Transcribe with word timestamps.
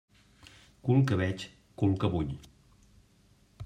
Cul 0.87 1.03
que 1.11 1.19
veig, 1.21 1.45
cul 1.83 1.95
que 2.05 2.13
vull. 2.17 2.37